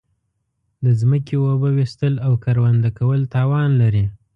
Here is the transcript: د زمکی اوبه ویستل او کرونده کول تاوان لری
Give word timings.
د 0.83 0.85
زمکی 0.99 1.35
اوبه 1.49 1.69
ویستل 1.77 2.13
او 2.25 2.33
کرونده 2.43 2.89
کول 2.97 3.19
تاوان 3.33 3.69
لری 3.81 4.05